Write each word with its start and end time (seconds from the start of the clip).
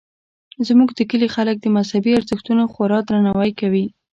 زموږ 0.67 0.89
د 0.95 0.99
کلي 1.09 1.27
خلک 1.35 1.55
د 1.61 1.65
مذهبي 1.77 2.11
ارزښتونو 2.17 2.63
خورا 2.73 2.99
درناوی 3.07 3.51
کوي 3.59 3.85